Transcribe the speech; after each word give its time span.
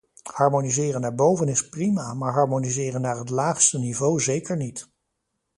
Harmoniseren 0.33 1.01
naar 1.01 1.15
boven 1.15 1.47
is 1.47 1.69
prima, 1.69 2.13
maar 2.13 2.33
harmoniseren 2.33 3.01
naar 3.01 3.17
het 3.17 3.29
laagste 3.29 3.79
niveau 3.79 4.19
zeker 4.21 4.57
niet. 4.57 4.87